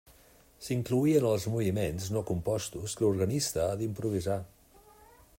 S'incloïen 0.67 1.25
els 1.31 1.43
moviments 1.55 2.07
no 2.15 2.23
compostos 2.31 2.95
que 3.01 3.05
l'organista 3.07 3.65
ha 3.67 3.77
d'improvisar. 3.83 4.39